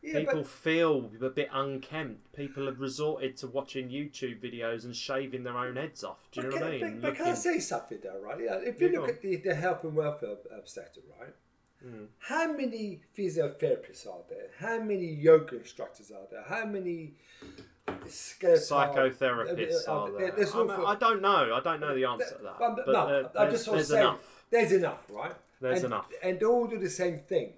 [0.01, 2.31] Yeah, People but feel a bit unkempt.
[2.33, 6.29] People have resorted to watching YouTube videos and shaving their own heads off.
[6.31, 7.01] Do you know what I mean?
[7.01, 8.39] But, but can I say something though, right?
[8.41, 11.33] Yeah, if you look at the, the health and welfare sector, right?
[11.85, 12.07] Mm.
[12.19, 14.47] How many physiotherapists are there?
[14.59, 16.43] How many yoga instructors are there?
[16.47, 17.13] How many
[17.87, 20.47] Psychotherapists uh, are there- there.
[20.53, 21.53] I, mean, I don't know.
[21.55, 22.59] I don't know the answer to that.
[22.59, 24.43] But, But, no, I there's, just want there's to say enough.
[24.49, 25.33] there's enough, right?
[25.61, 26.07] There's and, enough.
[26.23, 27.53] and they all do the same thing,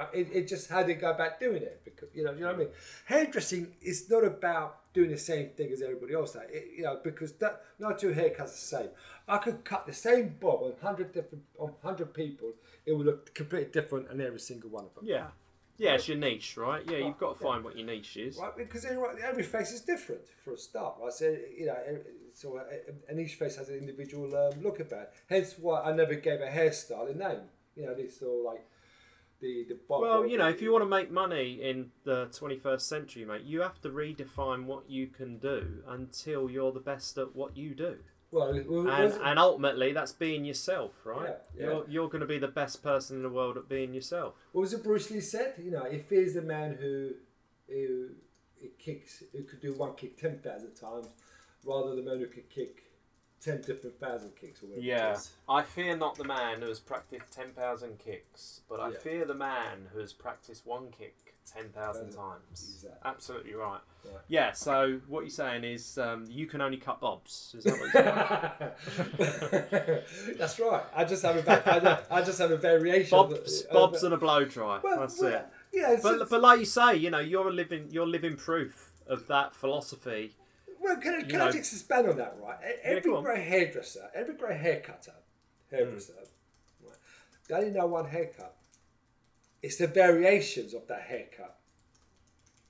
[0.00, 0.08] right?
[0.14, 1.82] It, it's just how they go about doing it.
[1.84, 2.68] Because you know, you know what I mean.
[3.06, 6.32] Hairdressing is not about doing the same thing as everybody else.
[6.32, 6.42] does.
[6.50, 8.88] It, you know, because that no two haircuts are the same.
[9.28, 12.52] I could cut the same bob on hundred different on hundred people.
[12.86, 15.04] It would look completely different on every single one of them.
[15.06, 15.28] Yeah.
[15.78, 16.82] Yeah, it's your niche, right?
[16.86, 18.36] Yeah, you've got to find what your niche is.
[18.36, 20.96] Right, because every, every face is different for a start.
[21.02, 21.76] Right, so you know,
[22.34, 22.64] so uh,
[23.08, 25.04] and each face has an individual um, look about.
[25.04, 25.12] it.
[25.30, 27.40] Hence why I never gave a hairstyle a name.
[27.76, 28.62] You know, this all like
[29.40, 29.78] the the.
[29.88, 33.60] Well, you know, if you want to make money in the 21st century, mate, you
[33.62, 37.98] have to redefine what you can do until you're the best at what you do.
[38.30, 41.28] well, well, And, and ultimately, that's being yourself, right?
[41.28, 41.66] Yeah, yeah.
[41.66, 44.34] You're, you're going to be the best person in the world at being yourself.
[44.52, 45.54] what was it Bruce Lee said?
[45.62, 47.10] You know, if he's the man who
[47.68, 48.08] who,
[48.60, 51.08] who kicks, who could do one kick ten thousand times,
[51.64, 52.84] rather than the man who could kick
[53.42, 55.12] ten different thousand kicks or whatever.
[55.12, 55.30] it is.
[55.48, 58.98] I fear not the man who has practiced 10,000 kicks, but I Yeah.
[58.98, 62.12] fear the man who has practiced one kick 10,000 Thousand.
[62.12, 62.42] times.
[62.76, 63.00] Exactly.
[63.04, 63.80] Absolutely right.
[64.04, 64.14] Right.
[64.28, 67.54] Yeah, so what you're saying is um, you can only cut bobs.
[67.58, 70.02] Is that what you're saying?
[70.38, 70.82] That's right.
[70.94, 73.10] I just have a va- I just- have a variation.
[73.10, 74.80] Bobs, the- bobs and a blow dry.
[74.82, 75.46] Well, That's well, it.
[75.72, 79.26] Yeah, But, but like you say, you know, you're a living, you're living proof of
[79.28, 80.34] that philosophy.
[80.80, 82.56] Well, can, can I just expand on that, right?
[82.82, 83.22] Every on.
[83.22, 85.12] great hairdresser, every great hair cutter,
[85.70, 86.86] hairdresser, Hmm.
[86.88, 86.96] right,
[87.48, 88.56] they only know one haircut.
[89.62, 91.56] It's the variations of that haircut.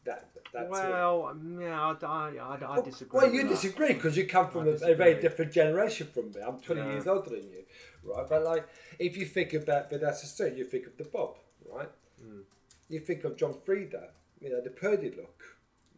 [0.05, 3.21] That that's well, yeah, I, I, I, I disagree.
[3.21, 3.51] Well, you that.
[3.51, 6.41] disagree because you come from a very different generation from me.
[6.45, 6.93] I'm 20 Yeah.
[6.93, 7.65] years older than you,
[8.03, 8.27] right?
[8.29, 8.67] But like,
[8.99, 11.37] if you think about, but that's the you think of the Bob,
[11.71, 11.91] right?
[12.21, 12.41] Hmm.
[12.89, 14.09] You think of John Frieda,
[14.41, 15.43] you know, the Purdey look,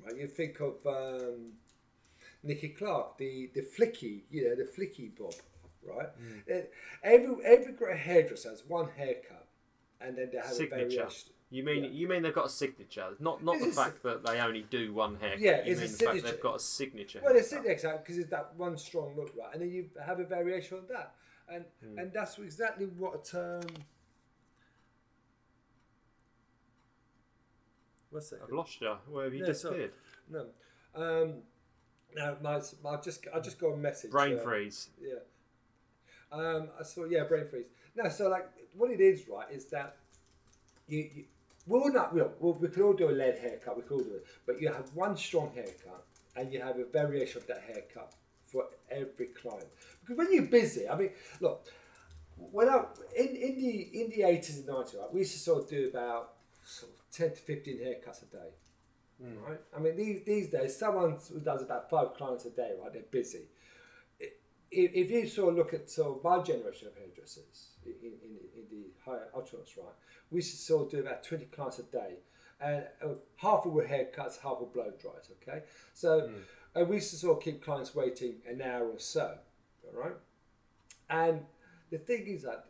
[0.04, 0.16] right?
[0.16, 1.52] You think of um,
[2.42, 5.34] Nicky Clarke, the the flicky, you know, the flicky Bob,
[5.86, 6.08] right?
[6.08, 6.52] Hmm.
[6.52, 6.60] Uh,
[7.02, 9.46] Every every great hairdresser has one haircut,
[10.00, 10.86] and then they have a Signature.
[10.88, 11.32] variation.
[11.50, 11.90] You mean Yeah.
[11.90, 13.14] you mean they've got a signature?
[13.20, 15.40] Not not It the fact that they only do one haircut.
[15.40, 17.20] Yeah, you it's a mean the fact they've got a signature.
[17.22, 19.52] Well, it's exactly because it's that one strong look, right?
[19.52, 21.14] And then you have a variation on that,
[21.48, 21.98] and Hmm.
[21.98, 23.62] and that's exactly what a term.
[28.10, 28.40] What's that?
[28.42, 28.96] I've lost you.
[29.08, 29.52] Where have you sorry.
[29.52, 29.92] disappeared?
[30.28, 30.46] No,
[30.94, 31.42] um,
[32.16, 34.10] no, my, I just I just got a message.
[34.10, 34.90] Brain uh, freeze.
[35.00, 35.20] Yeah.
[36.30, 37.66] Um, I saw yeah, brain freeze.
[37.94, 39.96] No, so like what it is, right, is that
[40.88, 41.24] you, you
[41.66, 44.14] we'll not we'll, we'll, we can all do a lead haircut, we can all do
[44.14, 46.04] it, but you have one strong haircut
[46.36, 48.14] and you have a variation of that haircut
[48.46, 49.68] for every client.
[50.00, 51.66] Because when you're busy, I mean, look,
[52.36, 52.84] when I
[53.16, 55.88] in, in the in the eighties and nineties, right, we used to sort of do
[55.88, 58.50] about sort of ten to fifteen haircuts a day.
[59.46, 59.60] Right?
[59.76, 62.92] I mean, these, these days, someone who does about five clients a day, right?
[62.92, 63.48] They're busy
[64.72, 68.38] if, if you sort of look at sort of my generation of hairdressers in, in,
[68.56, 69.86] in the higher ultras, right,
[70.30, 72.14] we used to sort of do about 20 clients a day.
[72.60, 75.64] And uh, half of were haircuts, half were blow dries, okay?
[75.94, 76.30] So
[76.74, 79.36] uh, we used to sort of keep clients waiting an hour or so,
[79.84, 80.14] all right?
[81.10, 81.40] And
[81.90, 82.66] the thing is that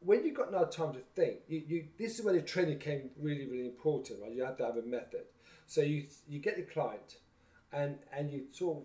[0.00, 3.10] when you've got no time to think, you, you this is where the training came
[3.20, 4.32] really, really important, right?
[4.32, 5.24] You have to have a method.
[5.72, 7.16] So you you get the client
[7.72, 8.82] and and you sort of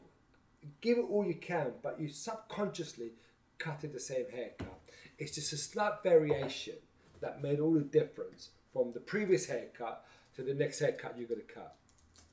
[0.79, 3.11] give it all you can, but you subconsciously
[3.59, 4.79] cut it the same haircut.
[5.19, 6.75] It's just a slight variation
[7.19, 10.05] that made all the difference from the previous haircut
[10.37, 11.75] to the next haircut you're going to cut,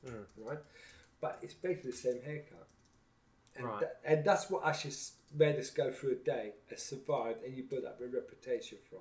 [0.07, 0.25] mm.
[0.37, 0.59] right?
[1.21, 2.69] But it's basically the same haircut,
[3.57, 3.85] and, Right.
[4.05, 4.95] and that's what actually
[5.35, 9.01] made us go through a day and survived, and you build up a reputation from.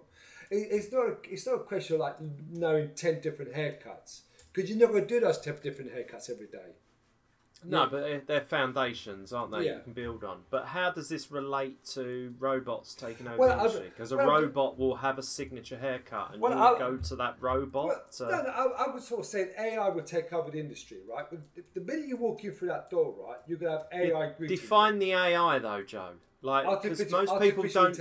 [0.50, 2.16] It, it's not a, it's not a question of like
[2.50, 4.22] knowing ten different haircuts
[4.54, 6.74] because you're not going to do those ten different haircuts every day.
[7.66, 7.89] No, Yeah.
[7.89, 9.66] but they're- foundations, aren't they?
[9.66, 9.78] Yeah.
[9.78, 10.44] You can build on.
[10.50, 13.89] But how does this relate to robots taking over Well, the industry?
[13.89, 17.42] Because a well, robot will have a signature haircut, and Well, you'll go to that
[17.42, 18.18] Well, robot.
[18.20, 20.98] uh, no, no, I, I would sort of say AI will take over the industry,
[21.10, 21.26] right?
[21.30, 21.39] But
[21.74, 24.34] the, minute you walk in through that door, right, you're going to have AI.
[24.46, 26.16] Define the AI though, Joe.
[26.43, 27.97] Like because most people don't.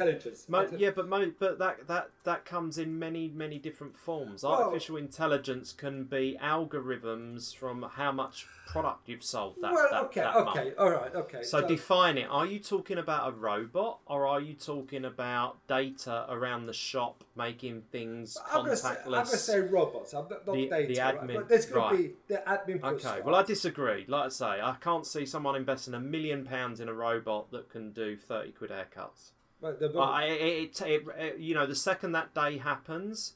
[0.49, 4.43] Mo- yeah, but mo- but that, that that comes in many many different forms.
[4.43, 9.73] Well- Artificial intelligence can be algorithms from how much product you've sold that.
[9.73, 10.75] well, that, okay, that okay, month.
[10.79, 11.43] all right, okay.
[11.43, 12.27] So define it.
[12.31, 17.23] Are you talking about a robot, or are you talking about data around the shop
[17.37, 20.15] making things I'm gonna, say, I'm gonna say robots.
[20.15, 20.95] I'm not, not The- data.
[20.95, 21.21] the right?
[21.21, 21.97] admin, But there's going right.
[21.97, 22.83] to be the admin.
[22.83, 24.05] Okay, well, I disagree.
[24.09, 27.71] Like I say, I can't see someone investing a million pounds in a robot that
[27.71, 29.33] can do thirty quid haircuts.
[29.61, 33.35] Right, the- I, it, it, it, it, you know, the second that day happens,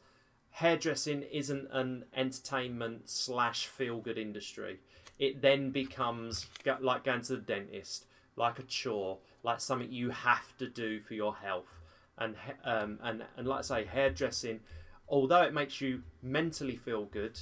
[0.50, 4.80] hairdressing isn't an entertainment slash feel good industry.
[5.18, 6.46] It then becomes
[6.80, 8.06] like going to the dentist,
[8.36, 11.80] like a chore, like something you have to do for your health.
[12.18, 14.60] And um, and and like I say, hairdressing,
[15.08, 17.38] although it makes you mentally feel good,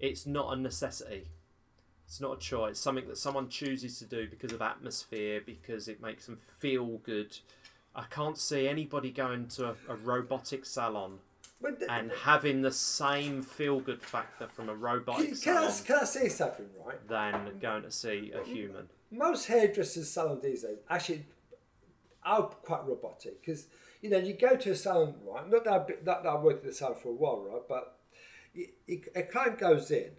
[0.00, 1.28] it's not a necessity.
[2.08, 2.70] It's not a chore.
[2.70, 6.96] It's something that someone chooses to do because of atmosphere, because it makes them feel
[7.04, 7.36] good.
[7.94, 11.18] I can't see anybody going to a, a robotic salon
[11.60, 15.84] the- and having the same feel good factor from a robotic can, can, I, salon
[15.84, 17.08] can I say something, right?
[17.08, 18.88] than going to see a human.
[19.10, 21.26] Most hairdressers salon these days actually
[22.24, 23.66] are quite robotic because
[24.00, 25.46] you know you go to a salon, right?
[25.50, 27.62] Not that I've, not that I've worked in a salon for a while, right?
[27.68, 27.98] But
[29.14, 30.12] a client goes in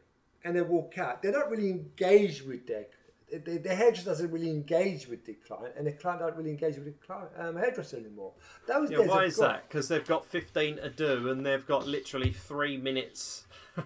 [0.44, 1.22] and they walk out.
[1.22, 2.86] They're not really engaged with their
[3.32, 6.76] the, the hairdresser doesn't really engage with the client, and the client don't really engage
[6.76, 8.34] with the client um, hairdresser anymore.
[8.68, 9.50] Those Yeah, why is gone.
[9.50, 9.70] that?
[9.70, 13.46] Because they've got 15 to do and they've got literally three minutes.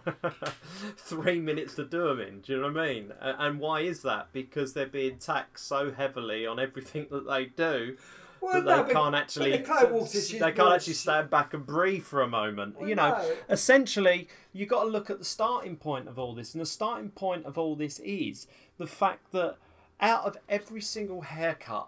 [0.98, 2.40] three minutes to do them in.
[2.42, 3.14] Do you know what I mean?
[3.22, 4.30] And why is that?
[4.32, 7.98] Because they're being taxed so heavily on everything that they do
[8.44, 12.22] Well, that no, they can't actually the they can't actually stand back and breathe for
[12.22, 12.78] a moment.
[12.78, 13.36] Well, you know, no.
[13.50, 17.10] essentially, you've got to look at the starting point of all this, and the starting
[17.12, 19.56] point of all this is the fact that
[20.02, 21.88] out of every single haircut,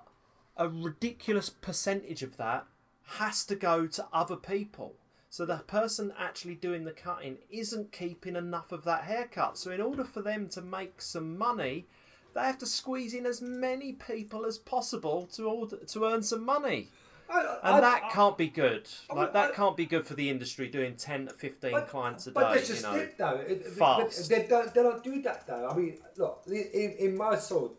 [0.55, 2.65] a ridiculous percentage of that
[3.17, 4.95] has to go to other people.
[5.29, 9.57] So the person actually doing the cutting isn't keeping enough of that haircut.
[9.57, 11.87] So in order for them to make some money,
[12.35, 16.45] they have to squeeze in as many people as possible to order, to earn some
[16.45, 16.89] money.
[17.27, 18.87] I- And that I- can't be good.
[19.09, 21.87] I- Like that I- can't be good for the industry doing ten to fifteen But-
[21.87, 22.55] clients a But day.
[22.55, 22.95] that's just you know.
[22.97, 23.37] it, though.
[23.47, 24.29] It- fast.
[24.29, 25.67] They, don't, they don't do that, though.
[25.69, 27.71] I mean, look, in, in my sort,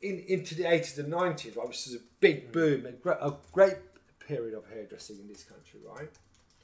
[0.00, 2.52] in into the eighties and nineties, right, which is a big mm.
[2.52, 3.78] boom and great, a great
[4.20, 6.10] period of hairdressing in this country, right?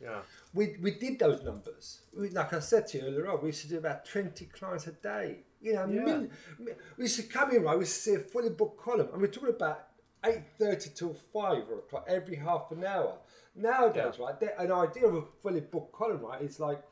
[0.02, 0.20] Yeah.
[0.54, 2.00] We, we did those numbers.
[2.16, 4.86] We, like I said to you earlier on, we used to do about 20 clients
[4.86, 5.40] a day.
[5.60, 6.04] You know, Yeah.
[6.04, 8.80] min- mi- we used to come in, right, we used to see a fully booked
[8.82, 9.88] column, and we're talking about
[10.24, 13.18] 8.30 till 5 or o'clock every half an hour.
[13.54, 14.24] Nowadays, Yeah.
[14.26, 16.82] right, an idea of a fully booked column, right, is like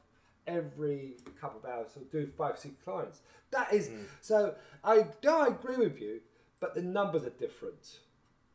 [0.47, 3.21] every couple of hours, so do five, six clients.
[3.51, 4.05] That is, Mm.
[4.21, 6.21] so I do I agree with you,
[6.61, 8.01] but the numbers are different,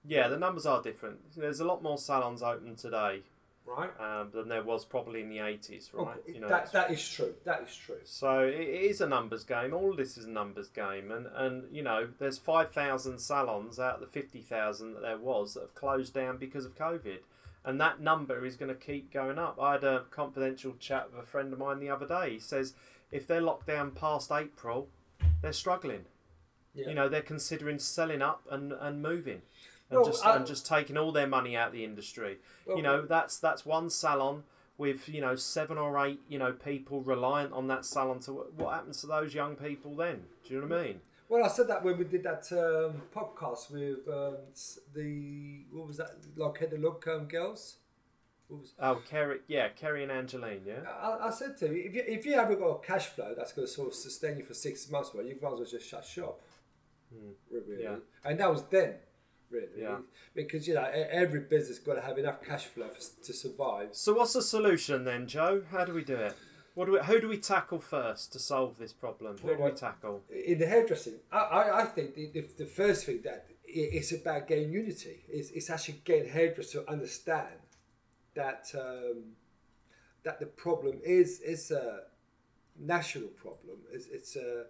[0.05, 1.33] Yeah, the numbers are different.
[1.33, 3.23] There's a lot more salons open today
[3.65, 3.89] right?
[3.99, 6.17] um, than there was probably in the 80s, right?
[6.27, 7.33] You know, that, that is true.
[7.45, 7.99] That is true.
[8.03, 9.73] So it it is a numbers game.
[9.73, 13.79] All of this is a numbers game, and and you know, there's five thousand salons
[13.79, 17.19] out of the fifty thousand that there was that have closed down because of COVID,
[17.65, 19.57] and that number is going to keep going up.
[19.61, 22.31] I had a confidential chat with a friend of mine the other day.
[22.33, 22.73] He says
[23.11, 24.89] if they're locked down past April,
[25.41, 26.05] they're struggling.
[26.73, 26.89] Yeah.
[26.89, 29.43] You know, they're considering selling up and and moving.
[29.95, 32.39] And Well, just I- and just taking all their money out of the industry.
[32.65, 34.43] Well, you know, that's that's one salon
[34.77, 38.73] with you know seven or eight you know people reliant on that salon So what
[38.73, 41.67] happens to those young people then do you know what i mean Well, I said
[41.67, 44.37] that when we did that um, podcast with um,
[44.95, 47.77] the what was that like head look um, girls.
[48.79, 52.25] Oh kerry yeah kerry and angeline yeah I, I said to you, if you if
[52.25, 54.89] you haven't got a cash flow that's going to sort of sustain you for six
[54.89, 56.41] months, well, you might as well just shut shop.
[57.51, 57.81] Really, Hmm.
[57.81, 57.95] Yeah.
[58.25, 58.95] and that was then,
[59.53, 59.97] really, Yeah.
[60.33, 60.89] because you know
[61.23, 63.89] every business got to have enough cash flow for, to survive.
[63.91, 66.35] so what's the solution then joe how do we do it
[66.75, 69.71] what do we, who do we tackle first to solve this problem who do we
[69.71, 74.11] tackle in the hairdressing, I, I, I think the, the, the first thing that it's
[74.11, 75.23] about getting unity.
[75.27, 77.59] It's, it's actually getting hairdressers to understand
[78.35, 79.33] that um,
[80.23, 82.01] that the problem is is a
[82.79, 83.77] national problem.
[83.91, 84.65] It's, it's a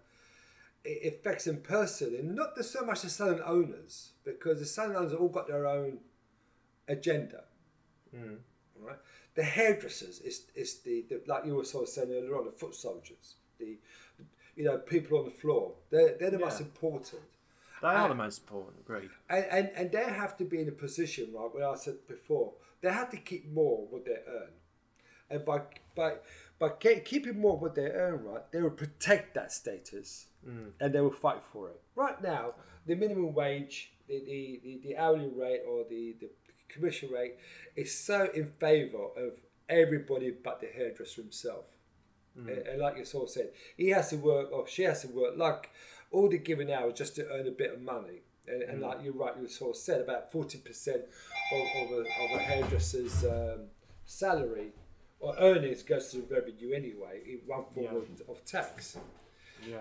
[0.84, 5.12] it affects them personally, not the, so much the salon owners, because the salon owners
[5.12, 6.00] have all got their own
[6.88, 7.46] agenda.
[8.16, 8.38] Mm.
[8.80, 8.98] Right?
[9.36, 12.52] The hairdressers is, is the, the like you were sort of saying earlier on, the
[12.52, 13.78] foot soldiers, the
[14.56, 15.74] you know people on the floor.
[15.90, 17.24] They're, they're the most important,
[17.82, 20.72] they are the most important agreed and, and and they have to be in a
[20.72, 21.50] position, right?
[21.54, 24.52] Where I said before, they have to keep more what they earn,
[25.30, 25.62] and by
[25.96, 26.16] by
[26.64, 30.70] by ke- keeping more what they earn, right, they will protect that status, mm.
[30.80, 31.80] and they will fight for it.
[31.96, 32.54] Right now,
[32.86, 36.30] the minimum wage the, the, the, the hourly rate or the, the
[36.70, 37.36] commission rate
[37.76, 39.34] is so in favour of
[39.70, 41.66] everybody but the hairdresser himself.
[42.40, 42.48] Mm.
[42.48, 45.34] And, and like you of said, he has to work or she has to work
[45.38, 45.70] like
[46.12, 48.22] all the given hours just to earn a bit of money.
[48.48, 48.88] And, and mm.
[48.88, 51.04] like you're right, you sort of said about forty percent
[51.54, 53.62] of, of, a, of a hairdresser's um,
[54.06, 54.72] salary
[55.24, 57.98] or earnings goes to the revenue anyway in one form Yeah.
[57.98, 58.98] of, of tax.
[59.68, 59.78] Yeah.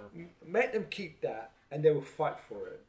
[0.47, 2.81] Make them keep that, and they will fight for it.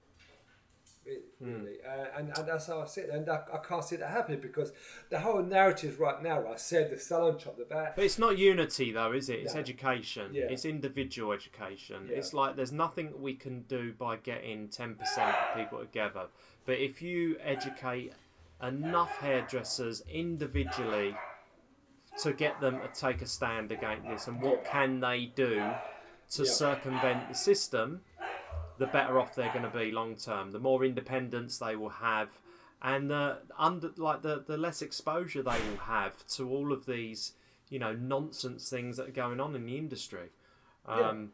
[1.05, 3.97] It- Really, uh, and, and that's how I see it, and I, I can't see
[3.97, 4.71] that happening because
[5.09, 8.37] the whole narrative right now, I said the salon shop, the back, But it's not
[8.37, 9.39] unity, though, is it?
[9.41, 9.59] It's No.
[9.59, 10.31] education.
[10.33, 10.43] Yeah.
[10.43, 12.07] It's individual education.
[12.09, 12.17] Yeah.
[12.19, 16.27] It's like there's nothing we can do by getting 10% of people together.
[16.65, 18.13] But if you educate
[18.61, 21.13] enough hairdressers individually
[22.21, 25.71] to get them to take a stand against this and what can they do
[26.31, 26.49] to Yeah.
[26.51, 28.01] circumvent the system,
[28.77, 30.51] the better off they're going to be long term.
[30.51, 32.29] The more independence they will have,
[32.81, 37.33] and the under like the the less exposure they will have to all of these
[37.69, 40.29] you know nonsense things that are going on in the industry.
[40.85, 41.31] Um,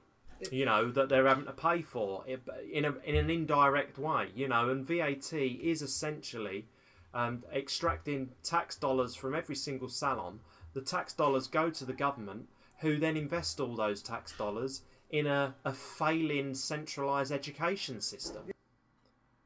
[0.51, 4.31] You know that they're having to pay for it in a in an indirect way.
[4.33, 6.65] You know, and VAT is essentially
[7.13, 10.39] um, extracting tax dollars from every single salon.
[10.79, 15.27] The tax dollars go to the government, who then invest all those tax dollars in
[15.27, 18.43] a, a failing centralized education system.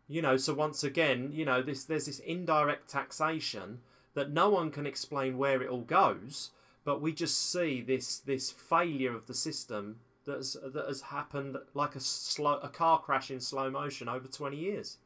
[0.08, 3.80] You know, so once again, you know, this there's this indirect taxation
[4.14, 6.52] that no one can explain where it all goes,
[6.86, 11.96] but we just see this this failure of the system that's that has happened like
[11.96, 14.98] a slow a car crash in slow motion over 20 years.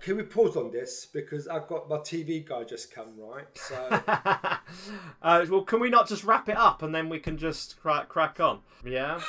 [0.00, 3.46] Can we pause on this because I've got my TV guy just come right.
[3.54, 3.74] So
[5.22, 8.08] uh, well, can we not just wrap it up and then we can just crack,
[8.08, 8.60] crack on?
[8.84, 9.20] Yeah.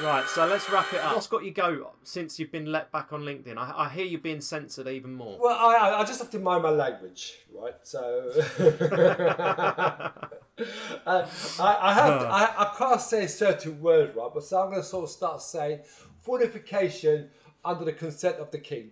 [0.00, 1.14] Right, so let's wrap it up.
[1.14, 3.56] What's got you go since you've been let back on LinkedIn?
[3.56, 5.38] I, I hear you're being censored even more.
[5.40, 7.74] well, I I- just have to mind my language, right?
[7.82, 10.10] So uh,
[11.06, 14.30] I, I have to, I, I can't say certain words, right?
[14.32, 15.80] But so I'm going to sort of start saying
[16.20, 17.30] fortification
[17.66, 18.90] under the consent of the king.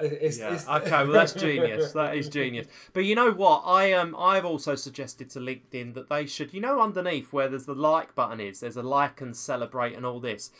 [0.00, 0.54] It's, Yeah.
[0.54, 0.90] it's- Okay.
[0.90, 1.92] Well, that's genius.
[2.00, 2.68] That is genius.
[2.92, 3.62] But you know what?
[3.66, 7.66] I um I've also suggested to LinkedIn that they should, you know, underneath where there's
[7.66, 10.50] the like button is, there's a like and celebrate and all this.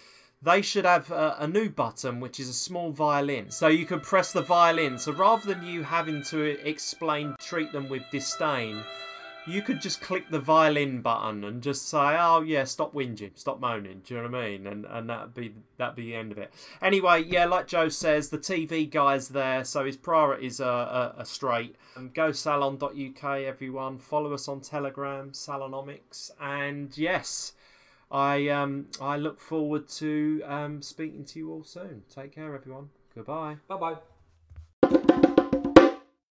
[0.42, 4.01] They should have a, a new button, which is a small violin, so you can
[4.01, 4.98] press the violin.
[4.98, 8.82] So rather than you having to explain, treat them with disdain,
[9.47, 13.61] you could just click the violin button and just say, "Oh yeah, stop whinging, stop
[13.61, 14.66] moaning." Do you know what I mean?
[14.66, 16.53] And and that'd be that'd be the end of it.
[16.82, 21.24] Anyway, yeah, like Joe says, the TV guy's there, so his priorities are, are, are
[21.24, 21.76] straight.
[21.97, 23.99] Um, go salon.uk, everyone.
[23.99, 27.53] Follow us on Telegram, Salonomics, and yes.
[28.12, 32.03] I um I look forward to um speaking to you all soon.
[32.12, 32.91] Take care, everyone.
[33.14, 33.57] Goodbye.
[33.68, 34.09] Bye bye.